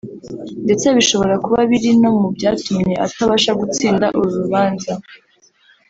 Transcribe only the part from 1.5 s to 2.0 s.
biri